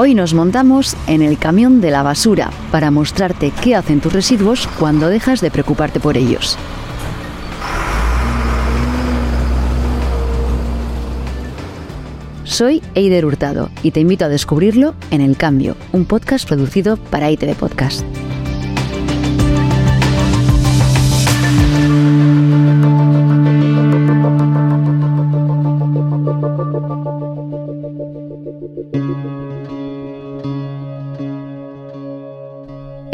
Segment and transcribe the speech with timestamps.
[0.00, 4.68] Hoy nos montamos en el camión de la basura para mostrarte qué hacen tus residuos
[4.78, 6.56] cuando dejas de preocuparte por ellos.
[12.44, 17.32] Soy Eider Hurtado y te invito a descubrirlo en El Cambio, un podcast producido para
[17.32, 18.04] ITV Podcast.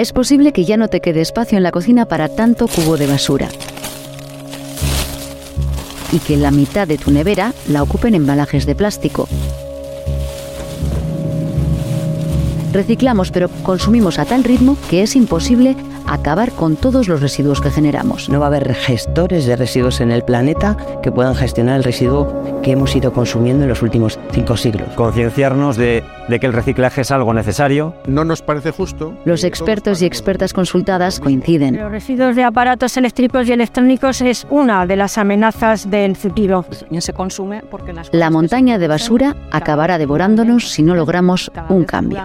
[0.04, 3.06] Es posible que ya no te quede espacio en la cocina para tanto cubo de
[3.06, 3.48] basura
[6.12, 9.26] y que la mitad de tu nevera la ocupen embalajes de plástico.
[12.74, 15.74] Reciclamos, pero consumimos a tal ritmo que es imposible
[16.06, 18.28] acabar con todos los residuos que generamos.
[18.28, 22.60] No va a haber gestores de residuos en el planeta que puedan gestionar el residuo
[22.62, 24.88] que hemos ido consumiendo en los últimos cinco siglos.
[24.94, 27.94] Concienciarnos de, de que el reciclaje es algo necesario.
[28.06, 29.14] No nos parece justo.
[29.24, 31.76] Los expertos y expertas consultadas coinciden.
[31.76, 36.64] Los residuos de aparatos eléctricos y electrónicos es una de las amenazas del futuro.
[36.98, 42.18] se consume porque las La montaña de basura acabará devorándonos si no logramos un cambio.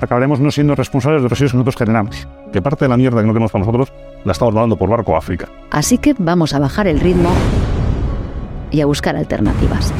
[0.00, 2.28] Acabaremos no siendo responsables de los residuos que nosotros generamos.
[2.52, 3.92] Que parte de la mierda que no tenemos para nosotros
[4.24, 5.48] la estamos mandando por barco a África.
[5.70, 7.30] Así que vamos a bajar el ritmo
[8.70, 9.92] y a buscar alternativas.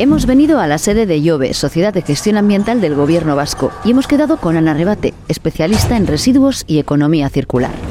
[0.00, 3.90] Hemos venido a la sede de IOBE, Sociedad de Gestión Ambiental del Gobierno Vasco, y
[3.90, 7.89] hemos quedado con Ana Rebate, especialista en residuos y economía circular.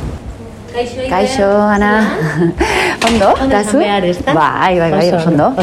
[1.09, 2.17] Kaixo, Ana.
[3.07, 3.77] Ondo, kasu?
[3.79, 5.55] Bai, bai, bai, oso ondo.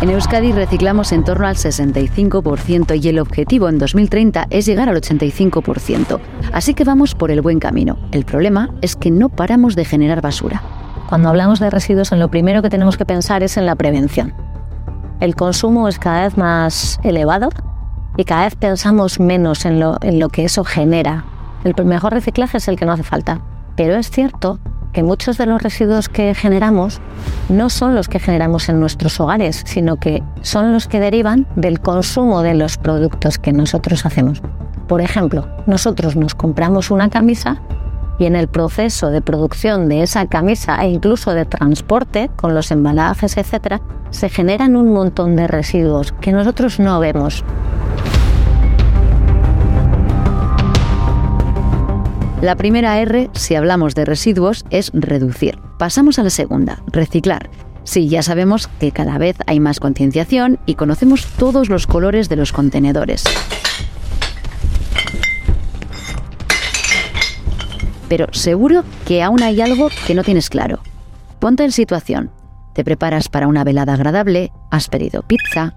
[0.00, 5.00] En Euskadi reciclamos en torno al 65% y el objetivo en 2030 es llegar al
[5.00, 6.18] 85%.
[6.52, 7.98] Así que vamos por el buen camino.
[8.10, 10.62] El problema es que no paramos de generar basura.
[11.08, 14.34] Cuando hablamos de residuos, en lo primero que tenemos que pensar es en la prevención.
[15.20, 17.50] El consumo es cada vez más elevado
[18.16, 21.24] y cada vez pensamos menos en lo, en lo que eso genera.
[21.64, 23.40] El mejor reciclaje es el que no hace falta.
[23.76, 24.58] Pero es cierto
[24.92, 27.00] que muchos de los residuos que generamos
[27.48, 31.80] no son los que generamos en nuestros hogares, sino que son los que derivan del
[31.80, 34.42] consumo de los productos que nosotros hacemos.
[34.88, 37.62] Por ejemplo, nosotros nos compramos una camisa
[38.18, 42.70] y en el proceso de producción de esa camisa e incluso de transporte con los
[42.70, 43.80] embalajes, etcétera,
[44.10, 47.42] se generan un montón de residuos que nosotros no vemos.
[52.42, 55.60] La primera R, si hablamos de residuos, es reducir.
[55.78, 57.48] Pasamos a la segunda, reciclar.
[57.84, 62.34] Sí, ya sabemos que cada vez hay más concienciación y conocemos todos los colores de
[62.34, 63.22] los contenedores.
[68.08, 70.80] Pero seguro que aún hay algo que no tienes claro.
[71.38, 72.32] Ponte en situación.
[72.72, 75.76] Te preparas para una velada agradable, has pedido pizza,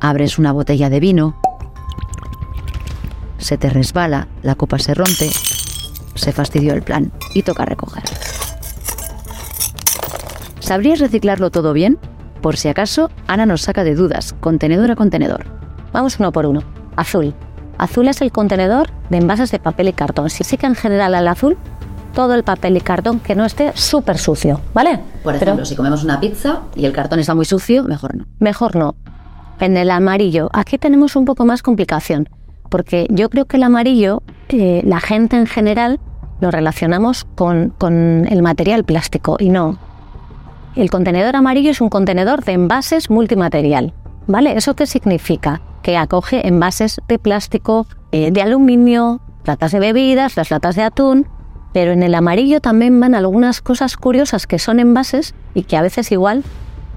[0.00, 1.40] abres una botella de vino,
[3.38, 5.30] se te resbala, la copa se rompe,
[6.18, 8.02] se fastidió el plan y toca recoger.
[10.60, 11.98] ¿Sabrías reciclarlo todo bien?
[12.42, 15.46] Por si acaso, Ana nos saca de dudas, contenedor a contenedor.
[15.92, 16.62] Vamos uno por uno.
[16.96, 17.34] Azul.
[17.78, 20.30] Azul es el contenedor de envases de papel y cartón.
[20.30, 21.56] Si sí que en general al azul,
[22.14, 25.00] todo el papel y cartón que no esté súper sucio, ¿vale?
[25.22, 28.26] Por ejemplo, si comemos una pizza y el cartón está muy sucio, mejor no.
[28.40, 28.96] Mejor no.
[29.60, 32.28] En el amarillo, aquí tenemos un poco más complicación,
[32.68, 36.00] porque yo creo que el amarillo, eh, la gente en general
[36.40, 39.78] lo relacionamos con, con el material plástico y no.
[40.76, 43.92] El contenedor amarillo es un contenedor de envases multimaterial.
[44.26, 44.56] ¿Vale?
[44.56, 45.62] ¿Eso qué significa?
[45.82, 51.26] Que acoge envases de plástico, eh, de aluminio, latas de bebidas, las latas de atún,
[51.72, 55.82] pero en el amarillo también van algunas cosas curiosas que son envases y que a
[55.82, 56.44] veces igual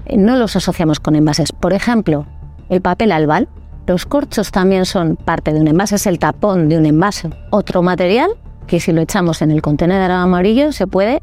[0.06, 1.52] eh, no los asociamos con envases.
[1.52, 2.26] Por ejemplo,
[2.68, 3.48] el papel albal.
[3.86, 7.30] Los corchos también son parte de un envase, es el tapón de un envase.
[7.50, 8.30] Otro material
[8.72, 11.20] que si lo echamos en el contenedor amarillo se puede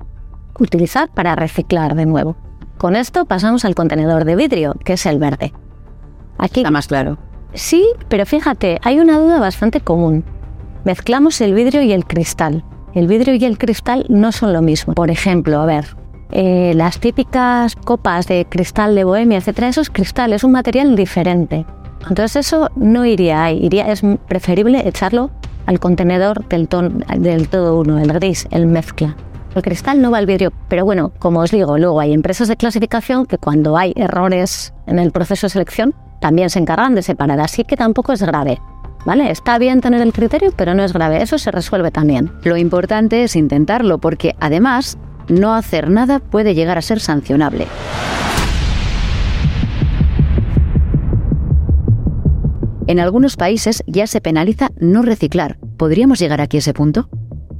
[0.59, 2.35] utilizar para reciclar de nuevo.
[2.77, 5.51] Con esto pasamos al contenedor de vidrio, que es el verde.
[6.37, 7.17] Aquí Está más claro.
[7.55, 10.23] Sí, pero fíjate, hay una duda bastante común.
[10.83, 12.63] Mezclamos el vidrio y el cristal.
[12.93, 14.93] El vidrio y el cristal no son lo mismo.
[14.93, 15.97] Por ejemplo, a ver,
[16.29, 20.95] eh, las típicas copas de cristal de bohemia, etcétera, eso es cristal, es un material
[20.95, 21.65] diferente.
[22.07, 25.31] Entonces eso no iría ahí, iría, es preferible echarlo
[25.65, 29.15] al contenedor del, ton, del todo uno, el gris, el mezcla.
[29.55, 32.55] El cristal no va al vidrio, pero bueno, como os digo, luego hay empresas de
[32.55, 37.39] clasificación que cuando hay errores en el proceso de selección también se encargan de separar,
[37.39, 38.59] así que tampoco es grave.
[39.05, 39.31] ¿Vale?
[39.31, 41.21] Está bien tener el criterio, pero no es grave.
[41.21, 42.33] Eso se resuelve también.
[42.43, 44.97] Lo importante es intentarlo porque además
[45.29, 47.65] no hacer nada puede llegar a ser sancionable.
[52.89, 55.59] En algunos países ya se penaliza no reciclar.
[55.77, 57.07] ¿Podríamos llegar aquí a ese punto?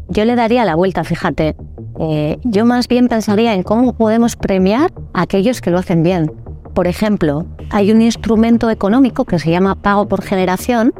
[0.08, 1.56] Yo le daría la vuelta, fíjate.
[2.00, 6.32] Eh, yo más bien pensaría en cómo podemos premiar a aquellos que lo hacen bien.
[6.74, 10.96] Por ejemplo, hay un instrumento económico que se llama pago por generación,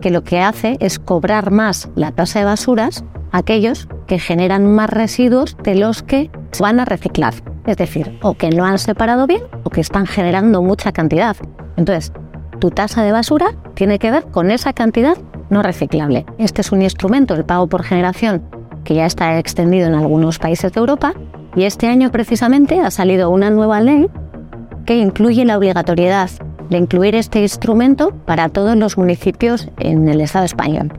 [0.00, 4.66] que lo que hace es cobrar más la tasa de basuras a aquellos que generan
[4.66, 6.28] más residuos de los que
[6.58, 7.34] van a reciclar.
[7.68, 11.36] Es decir, o que no han separado bien o que están generando mucha cantidad.
[11.76, 12.12] Entonces,
[12.60, 15.16] tu tasa de basura tiene que ver con esa cantidad
[15.50, 16.26] no reciclable.
[16.38, 18.42] Este es un instrumento, el pago por generación,
[18.84, 21.14] que ya está extendido en algunos países de Europa
[21.56, 24.08] y este año precisamente ha salido una nueva ley
[24.86, 26.30] que incluye la obligatoriedad
[26.70, 30.92] de incluir este instrumento para todos los municipios en el Estado español.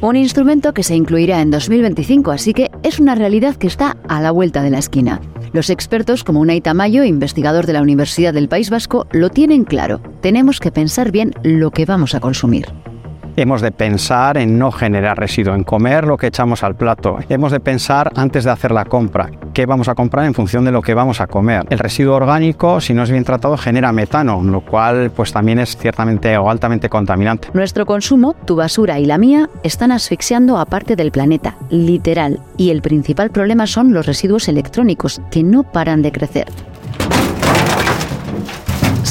[0.00, 4.20] Un instrumento que se incluirá en 2025, así que es una realidad que está a
[4.20, 5.20] la vuelta de la esquina.
[5.52, 10.00] Los expertos, como Unai Tamayo, investigador de la Universidad del País Vasco, lo tienen claro.
[10.22, 12.66] Tenemos que pensar bien lo que vamos a consumir.
[13.34, 17.16] Hemos de pensar en no generar residuo, en comer lo que echamos al plato.
[17.30, 20.70] Hemos de pensar antes de hacer la compra, qué vamos a comprar en función de
[20.70, 21.64] lo que vamos a comer.
[21.70, 25.78] El residuo orgánico, si no es bien tratado, genera metano, lo cual pues también es
[25.78, 27.48] ciertamente o altamente contaminante.
[27.54, 32.68] Nuestro consumo, tu basura y la mía, están asfixiando a parte del planeta, literal, y
[32.68, 36.48] el principal problema son los residuos electrónicos, que no paran de crecer.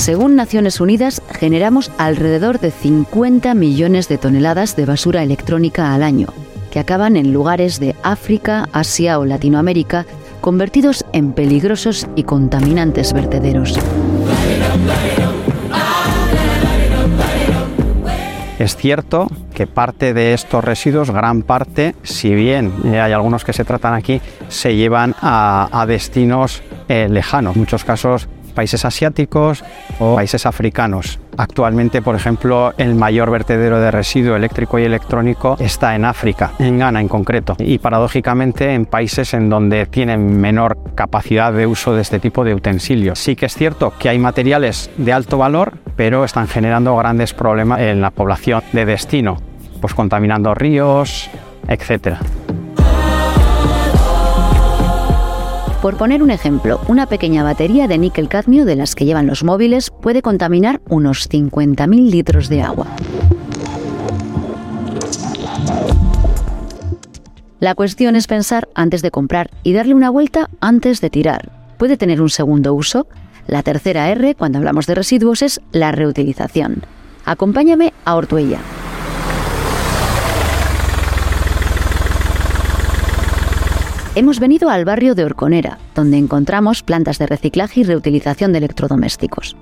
[0.02, 6.26] Según Naciones Unidas, generamos alrededor de 50 millones de toneladas de basura electrónica al año,
[6.72, 10.08] que acaban en lugares de África, Asia o Latinoamérica,
[10.42, 13.78] convertidos en peligrosos y contaminantes vertederos.
[18.58, 23.66] Es cierto que parte de estos residuos, gran parte, si bien hay algunos que se
[23.66, 29.64] tratan aquí, se llevan a, destinos eh, lejanos, en muchos casos países asiáticos
[30.00, 31.20] o países africanos.
[31.38, 36.78] Actualmente, por ejemplo, el mayor vertedero de residuo eléctrico y electrónico está en África, en
[36.78, 42.02] Ghana en concreto, y paradójicamente en países en donde tienen menor capacidad de uso de
[42.02, 43.20] este tipo de utensilios.
[43.20, 47.80] Sí que es cierto que hay materiales de alto valor, pero están generando grandes problemas
[47.80, 49.38] en la población de destino,
[49.80, 51.30] pues contaminando ríos,
[51.68, 52.20] etcétera.
[55.82, 59.44] Por poner un ejemplo, una pequeña batería de níquel cadmio de las que llevan los
[59.44, 62.86] móviles puede contaminar unos 50.000 litros de agua.
[67.60, 71.52] La cuestión es pensar antes de comprar y darle una vuelta antes de tirar.
[71.80, 73.08] ¿Puede tener un segundo uso?
[73.48, 76.84] La tercera R, cuando hablamos de residuos, es la reutilización.
[77.26, 78.60] Acompáñame a Ortuella.
[84.14, 89.56] Hemos venido al barrio de Orconera, donde encontramos plantas de reciclaje y reutilización de electrodomésticos.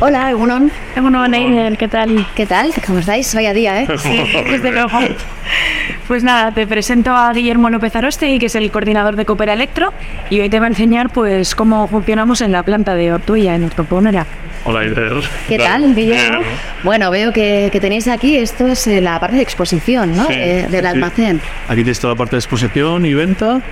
[0.00, 0.72] Hola, Egunon.
[0.96, 2.26] Egunon, ¿qué tal?
[2.34, 2.72] ¿Qué tal?
[2.84, 3.32] ¿Cómo estáis?
[3.36, 3.88] Vaya día, ¿eh?
[3.98, 4.98] Sí, desde luego.
[6.08, 9.92] Pues nada, te presento a Guillermo López Aroste, que es el coordinador de Coopera Electro,
[10.28, 13.62] y hoy te va a enseñar pues cómo funcionamos en la planta de Ortuella, en
[13.62, 14.26] Ortoponera.
[14.68, 14.80] Hola,
[15.46, 16.40] ¿Qué tal, Guillermo?
[16.82, 20.28] Bueno, veo que, tenéis aquí, esto es eh, la parte de exposición, ¿no?
[20.28, 21.40] Eh, del almacén.
[21.68, 23.62] Aquí tenéis toda la parte de exposición y venta.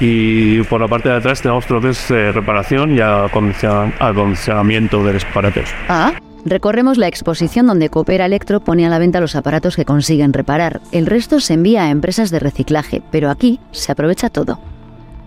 [0.00, 5.04] Y por la parte de atrás tenemos todo lo que es eh, reparación y acondicionamiento
[5.04, 5.68] de los aparatos.
[5.88, 6.14] Ah,
[6.44, 10.80] Recorremos la exposición donde Coopera Electro pone a la venta los aparatos que consiguen reparar.
[10.90, 14.58] El resto se envía a empresas de reciclaje, pero aquí se aprovecha todo.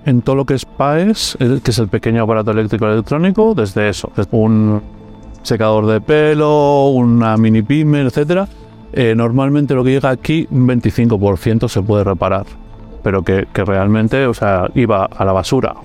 [0.06, 4.12] En todo lo que es PAES, que es el pequeño aparato eléctrico electrónico, desde eso,
[4.18, 4.82] desde un
[5.44, 8.48] secador de pelo, una mini pimer, etcétera,
[8.92, 12.46] eh, normalmente lo que llega aquí, un 25% se puede reparar,
[13.04, 15.76] pero que, que, realmente o sea, iba a la basura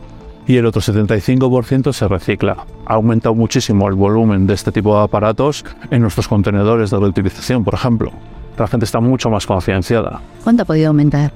[0.49, 2.57] y el otro 75% se recicla.
[2.87, 7.63] Ha aumentado muchísimo el volumen de este tipo de aparatos en nuestros contenedores de reutilización,
[7.65, 8.11] por ejemplo.
[8.57, 10.21] La gente está mucho más concienciada.
[10.43, 11.33] ¿Cuánto ha podido aumentar?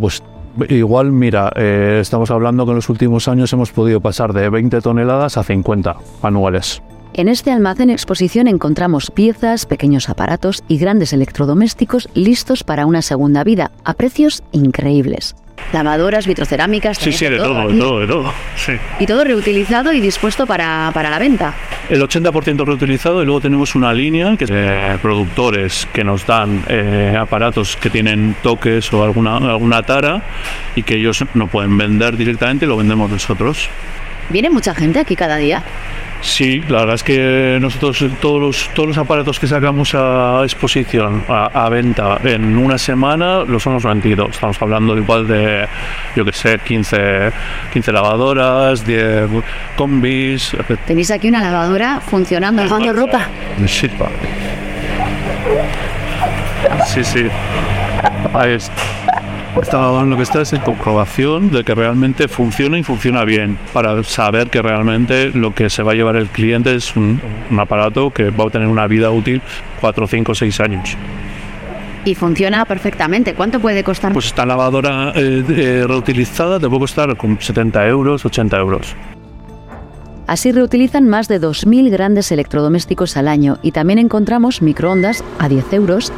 [0.00, 0.22] pues
[0.68, 4.80] igual, mira, eh, estamos hablando que en los últimos años hemos podido pasar de 20
[4.80, 6.82] toneladas a 50 anuales.
[7.18, 13.42] En este almacén exposición encontramos piezas, pequeños aparatos y grandes electrodomésticos listos para una segunda
[13.42, 15.34] vida a precios increíbles.
[15.72, 16.98] Lavadoras, vitrocerámicas.
[16.98, 18.32] Sí, sí, de todo, de todo, de todo.
[19.00, 21.54] Y todo reutilizado y dispuesto para, la venta.
[21.88, 26.64] El 80% reutilizado y luego tenemos una línea que es de productores que nos dan
[26.68, 30.22] eh, aparatos que tienen toques o alguna, alguna tara
[30.74, 33.70] y que ellos no pueden vender directamente lo vendemos nosotros.
[34.28, 35.62] ¿Viene mucha gente aquí cada día?
[36.20, 41.24] Sí, la verdad es que nosotros todos los, todos los aparatos que sacamos a exposición,
[41.28, 44.28] a, venta, en una semana los hemos vendido.
[44.28, 45.66] Estamos hablando igual de,
[46.14, 47.32] yo que sé, 15,
[47.72, 49.28] 15 lavadoras, 10
[49.76, 50.56] combis.
[50.86, 53.28] Tenéis aquí una lavadora funcionando, lavando ropa.
[56.86, 57.04] Sí.
[57.04, 57.26] sí.
[58.34, 59.15] Ahí está
[59.56, 64.50] lo que está es en comprobación de que realmente funciona y funciona bien, para saber
[64.50, 67.20] que realmente lo que se va a llevar el cliente es un,
[67.58, 69.40] aparato que va a tener una vida útil
[69.80, 70.96] 4, 5, 6 años.
[72.04, 73.34] Y funciona perfectamente.
[73.34, 74.12] ¿Cuánto puede costar?
[74.12, 78.94] Pues esta lavadora eh, eh, reutilizada te puede costar con 70 euros, 80 euros.
[80.26, 85.72] Así reutilizan más de 2.000 grandes electrodomésticos al año y también encontramos microondas a 10
[85.72, 86.12] euros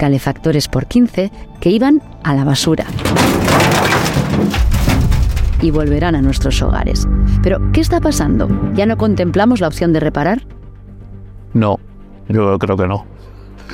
[0.00, 1.30] calefactores por 15
[1.60, 2.86] que iban a la basura
[5.60, 7.06] y volverán a nuestros hogares.
[7.42, 8.48] Pero, ¿qué está pasando?
[8.72, 10.46] ¿Ya no contemplamos la opción de reparar?
[11.52, 11.78] No,
[12.30, 13.04] yo creo que no.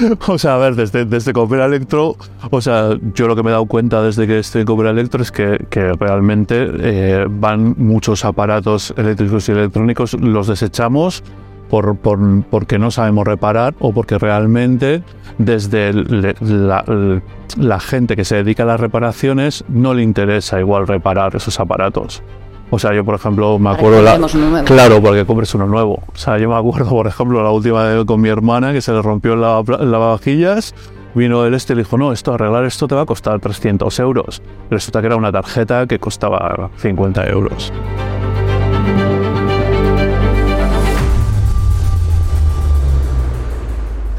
[0.27, 2.17] O sea, a ver, desde, desde Electro,
[2.51, 5.23] o sea, yo lo que me he dado cuenta desde que estoy en Coopera Electro
[5.23, 11.23] es que, que realmente eh, van muchos aparatos eléctricos y electrónicos, los desechamos
[11.69, 15.03] por, por, porque no sabemos reparar o porque realmente
[15.39, 21.59] desde la, gente que se dedica a las reparaciones no le interesa igual reparar esos
[21.61, 22.23] aparatos.
[22.71, 24.19] O sea, yo por ejemplo me acuerdo la,
[24.65, 26.03] claro, porque compres uno nuevo.
[26.13, 28.93] O sea, yo me acuerdo por ejemplo la última vez con mi hermana que se
[28.93, 30.75] le rompió el lavavajillas
[31.17, 33.99] vino el este y le dijo, no, esto arreglar esto te va a costar 300
[34.01, 34.43] euros.
[34.71, 37.73] Resulta que era una tarjeta que costaba 50 euros.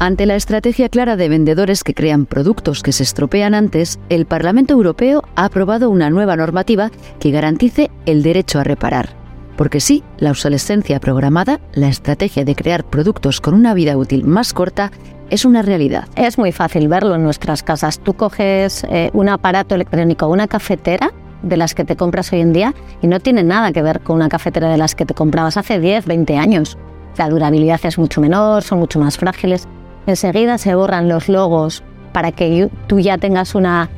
[0.00, 4.74] Ante la estrategia clara de vendedores que crean productos que se estropean antes, el Parlamento
[4.74, 9.16] Europeo ha aprobado una nueva normativa que garantice el derecho a reparar.
[9.56, 14.52] Porque sí, la obsolescencia programada, la estrategia de crear productos con una vida útil más
[14.52, 14.92] corta,
[15.30, 16.06] es una realidad.
[16.14, 17.98] Es muy fácil verlo en nuestras casas.
[17.98, 21.12] Tú coges eh, un aparato electrónico, una cafetera
[21.42, 24.14] de las que te compras hoy en día y no tiene nada que ver con
[24.14, 26.78] una cafetera de las que te comprabas hace 10, 20 años.
[27.16, 29.66] La durabilidad es mucho menor, son mucho más frágiles
[30.08, 33.88] enseguida se borran los logos para que tú ya tengas una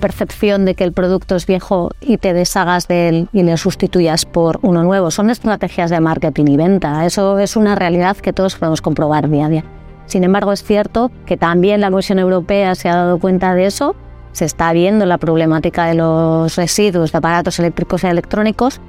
[0.00, 4.24] percepción de que el producto es viejo y te deshagas de él y le sustituyas
[4.24, 5.10] por uno nuevo.
[5.10, 7.04] Son estrategias de marketing y venta.
[7.04, 9.64] Eso es una realidad que todos podemos comprobar día a día.
[10.06, 13.94] Sin embargo, es cierto que también la Comisión Europea se ha dado cuenta de eso.
[14.32, 18.80] Se está viendo la problemática de los residuos de aparatos eléctricos y electrónicos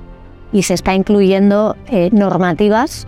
[0.53, 3.07] y se está incluyendo eh, normativas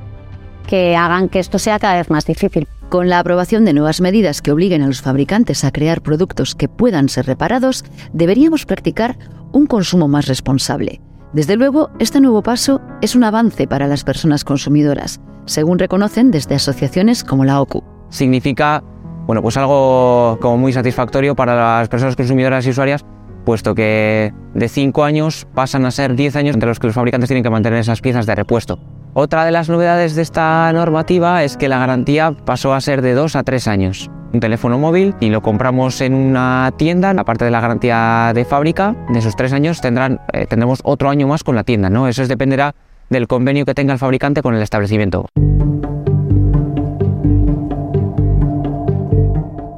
[0.68, 2.68] que hagan que esto sea cada vez más difícil.
[2.94, 6.70] Con la aprobación de nuevas medidas que obliguen a los fabricantes a crear productos que
[6.70, 7.84] puedan ser reparados,
[8.14, 9.18] deberíamos practicar
[9.52, 11.02] un consumo más responsable.
[11.34, 16.54] Desde luego, este nuevo paso es un avance para las personas consumidoras, según reconocen desde
[16.54, 17.84] asociaciones como la OCU.
[18.10, 18.84] Significa,
[19.26, 23.04] bueno, pues algo como muy satisfactorio para las personas consumidoras y usuarias,
[23.44, 27.28] puesto que de 5 años pasan a ser 10 años entre los que los fabricantes
[27.28, 28.78] tienen que mantener esas piezas de repuesto.
[29.16, 33.14] Otra de las novedades de esta normativa es que la garantía pasó a ser de
[33.14, 34.10] 2 a 3 años.
[34.34, 38.96] Un teléfono móvil y lo compramos en una tienda, aparte de la garantía de fábrica,
[39.10, 41.92] de esos 3 años tendrán, eh, tendremos otro año más con la tienda.
[41.92, 42.08] ¿no?
[42.08, 42.74] Eso dependerá
[43.12, 45.28] del convenio que tenga el fabricante con el establecimiento.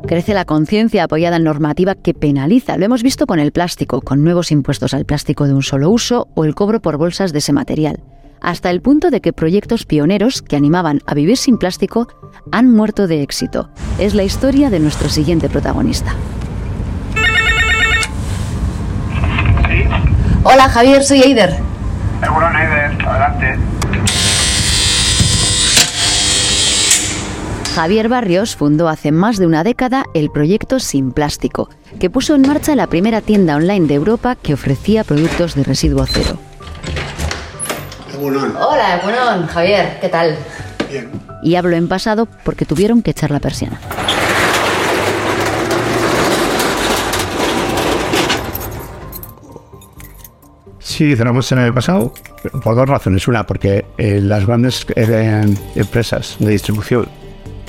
[0.08, 2.78] Crece la conciencia apoyada en normativa que penaliza.
[2.78, 6.30] Lo hemos visto con el plástico, con nuevos impuestos al plástico de un solo uso
[6.36, 8.00] o el cobro por bolsas de ese material
[8.46, 12.08] hasta el punto de que proyectos pioneros que animaban a vivir sin plástico
[12.52, 13.70] han muerto de éxito.
[13.98, 16.14] Es la historia de nuestro siguiente protagonista.
[20.44, 21.56] Hola Javier, soy Eider.
[22.20, 23.56] Bueno, Eider, adelante.
[27.74, 32.44] Javier Barrios fundó hace más de una década el proyecto Sin Plástico, que puso en
[32.44, 36.38] marcha la primera tienda online de Europa que ofrecía productos de residuo cero.
[38.28, 40.36] Hola, bueno, Javier, ¿qué tal?
[40.90, 41.12] Bien.
[41.44, 43.80] Y hablo en pasado porque tuvieron que echar la persiana.
[50.80, 52.14] Sí, cerramos en el pasado
[52.64, 53.28] por dos razones.
[53.28, 57.08] Una, porque eh, las grandes eh, empresas de distribución,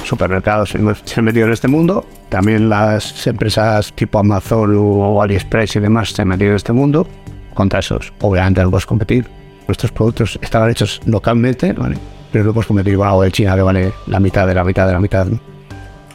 [0.04, 2.06] supermercados, se han metido en este mundo.
[2.30, 7.06] También las empresas tipo Amazon o AliExpress y demás se han metido en este mundo.
[7.52, 9.35] Contra esos, obviamente, no puedes competir
[9.66, 11.96] nuestros productos estaban hechos localmente, ¿vale?
[12.36, 14.92] pero no hemos cometido algo de China que vale la mitad de la mitad de
[14.92, 15.26] la mitad.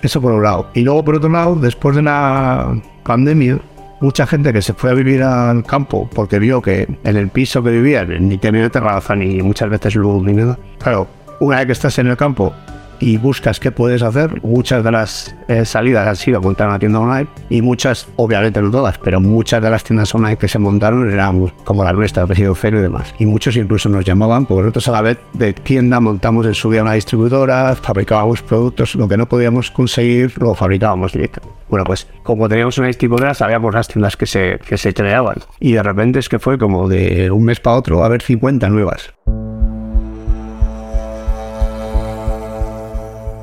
[0.02, 0.68] Eso por un lado.
[0.74, 3.60] Y luego por otro lado, después de la pandemia,
[4.02, 7.64] mucha gente que se fue a vivir al campo porque vio que en el piso
[7.64, 10.58] que vivían ni tenía terraza ni muchas veces luz ni nada.
[10.80, 11.08] Claro,
[11.40, 12.54] una vez que estás en el campo
[13.02, 17.00] y buscas qué puedes hacer, muchas de las eh, salidas han sido montar una tienda
[17.00, 21.12] online y muchas, obviamente no todas, pero muchas de las tiendas online que se montaron
[21.12, 23.14] eran como la nuestra, Residuo Cero y demás.
[23.20, 26.72] Y muchos incluso nos llamaban, porque nosotros a la vez de tienda montamos en su
[26.72, 31.42] día una distribuidora, fabricábamos productos, lo que no podíamos conseguir lo fabricábamos directo.
[31.70, 35.38] Bueno, pues como teníamos una distribuidora, sabíamos las tiendas que se, que se creaban.
[35.60, 38.70] Y de repente es que fue como de un mes para otro, a ver 50
[38.70, 39.14] nuevas.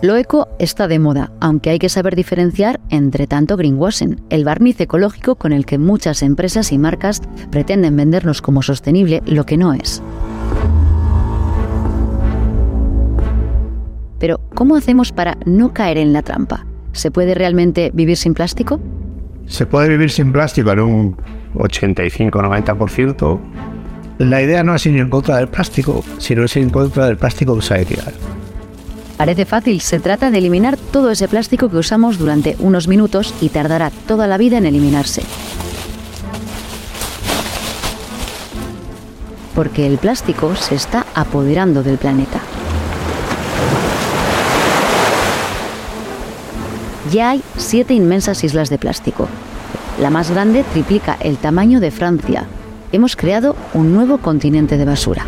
[0.00, 4.80] Lo eco está de moda, aunque hay que saber diferenciar entre tanto greenwashing, el barniz
[4.80, 9.72] ecológico con el que muchas empresas y marcas pretenden vendernos como sostenible lo que no
[9.72, 10.00] es.
[14.20, 16.64] Pero, ¿cómo hacemos para no caer en la trampa?
[16.92, 18.78] ¿Se puede realmente vivir sin plástico?
[19.46, 21.16] Se puede vivir sin plástico en un
[21.54, 23.40] 85-90%.
[24.18, 27.16] La idea no es ir en contra del plástico, sino es ir en contra del
[27.16, 28.12] plástico que se ha de tirar.
[29.18, 33.48] Parece fácil, se trata de eliminar todo ese plástico que usamos durante unos minutos y
[33.48, 35.24] tardará toda la vida en eliminarse.
[39.56, 42.40] Porque el plástico se está apoderando del planeta.
[47.12, 49.28] Ya hay siete inmensas islas de plástico.
[50.00, 52.44] La más grande triplica el tamaño de Francia.
[52.92, 55.26] Hemos creado un nuevo continente de basura.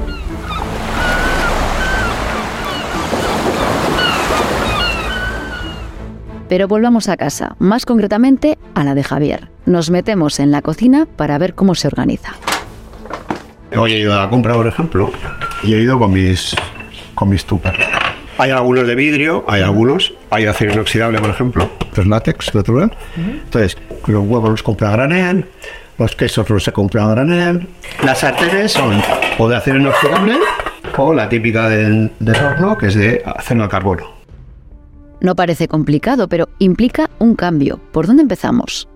[6.50, 9.47] Pero volvamos a casa, más concretamente a la de Javier.
[9.66, 12.33] Nos metemos en la cocina para ver cómo se organiza.
[13.76, 15.12] Hoy he ido a la compra, por ejemplo,
[15.62, 16.57] y he ido con mis,
[17.14, 17.76] con mis tupper.
[18.37, 22.97] Hay algunos de vidrio, hay algunos, hay acero inoxidable, por ejemplo, los látex, natural.
[23.16, 23.78] Entonces,
[24.09, 25.47] los huevos los compra a granel,
[25.99, 27.68] los quesos los se compra a granel.
[28.03, 29.01] Las sartenes son
[29.38, 30.37] o de acero inoxidable
[30.96, 34.19] o la típica del, del horno, que es de acero al carbono.
[35.20, 37.80] No parece complicado, pero implica un cambio.
[37.92, 38.88] ¿Por dónde empezamos?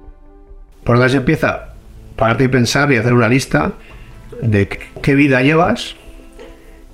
[0.85, 1.75] ¿Por dónde se empieza?
[2.17, 3.73] Pararte y pensar y hacer una lista
[4.41, 4.69] de
[5.03, 5.97] qué vida llevas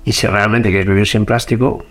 [0.03, 1.85] y si realmente quieres vivir sin plástico.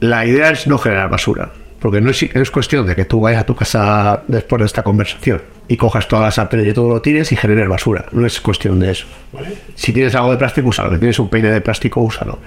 [0.00, 3.42] La idea es no generar basura, porque no es, es cuestión de que tú vayas
[3.42, 7.02] a tu casa después de esta conversación y cojas todas las sartenes y todo lo
[7.02, 8.06] tires y generes basura.
[8.12, 9.06] No es cuestión de eso.
[9.74, 10.92] Si tienes algo de plástico, úsalo.
[10.92, 12.38] Si tienes un peine de plástico, úsalo.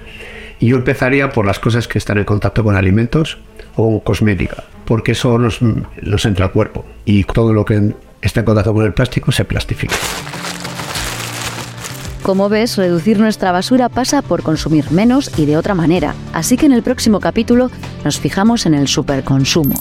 [0.58, 3.38] Y yo empezaría por las cosas que están en contacto con alimentos
[3.76, 8.46] o cosmética, porque eso nos, nos entra al cuerpo y todo lo que está en
[8.46, 9.96] contacto con el plástico se plastifica.
[12.22, 16.14] Como ves, reducir nuestra basura pasa por consumir menos y de otra manera.
[16.32, 17.70] Así que en el próximo capítulo
[18.04, 19.76] nos fijamos en el superconsumo,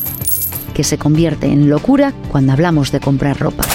[0.76, 3.66] que se convierte en locura cuando hablamos de comprar ropa.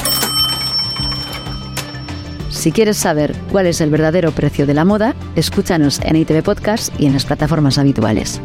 [2.61, 6.93] Si quieres saber cuál es el verdadero precio de la moda, escúchanos en ITV Podcast
[7.01, 8.39] y en las plataformas habituales.